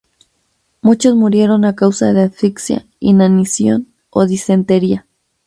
[0.81, 5.05] Muchos murieron a causa de asfixia, inanición o disentería.